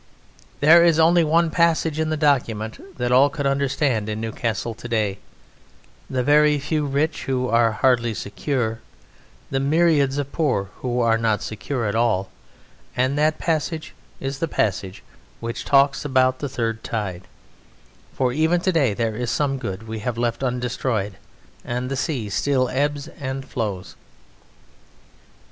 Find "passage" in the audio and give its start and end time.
1.51-1.99, 13.37-13.93, 14.47-15.03